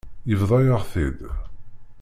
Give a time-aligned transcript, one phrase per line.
[0.29, 1.19] Yebḍa-yaɣ-t-id.